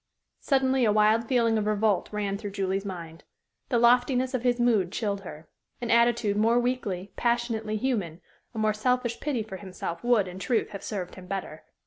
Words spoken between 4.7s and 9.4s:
chilled her. An attitude more weakly, passionately human, a more selfish